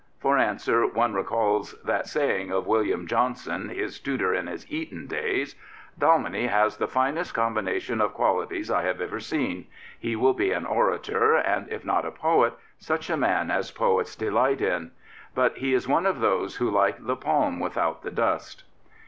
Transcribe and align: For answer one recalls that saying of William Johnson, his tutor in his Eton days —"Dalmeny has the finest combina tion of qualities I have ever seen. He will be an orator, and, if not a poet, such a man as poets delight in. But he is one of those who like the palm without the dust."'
For 0.19 0.35
answer 0.39 0.87
one 0.87 1.13
recalls 1.13 1.73
that 1.83 2.07
saying 2.07 2.51
of 2.51 2.65
William 2.65 3.05
Johnson, 3.05 3.69
his 3.69 3.99
tutor 3.99 4.33
in 4.33 4.47
his 4.47 4.65
Eton 4.71 5.05
days 5.05 5.55
—"Dalmeny 6.01 6.47
has 6.47 6.77
the 6.77 6.87
finest 6.87 7.35
combina 7.35 7.79
tion 7.79 8.01
of 8.01 8.11
qualities 8.15 8.71
I 8.71 8.81
have 8.81 8.99
ever 8.99 9.19
seen. 9.19 9.67
He 9.99 10.15
will 10.15 10.33
be 10.33 10.53
an 10.53 10.65
orator, 10.65 11.35
and, 11.35 11.69
if 11.71 11.85
not 11.85 12.03
a 12.03 12.11
poet, 12.11 12.55
such 12.79 13.11
a 13.11 13.15
man 13.15 13.51
as 13.51 13.69
poets 13.69 14.15
delight 14.15 14.59
in. 14.59 14.89
But 15.35 15.57
he 15.57 15.71
is 15.75 15.87
one 15.87 16.07
of 16.07 16.19
those 16.19 16.55
who 16.55 16.71
like 16.71 17.05
the 17.05 17.15
palm 17.15 17.59
without 17.59 18.01
the 18.01 18.09
dust."' 18.09 18.63